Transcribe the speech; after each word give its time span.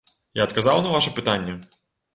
Я 0.39 0.47
адказаў 0.49 0.83
на 0.87 0.95
ваша 0.97 1.15
пытанне? 1.21 1.59